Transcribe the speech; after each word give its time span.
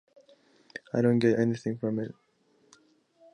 I 0.95 1.01
don’t 1.01 1.19
get 1.23 1.37
anything 1.43 1.77
from 1.77 1.99
it. 1.99 2.15